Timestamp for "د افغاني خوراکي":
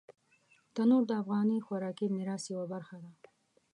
1.07-2.07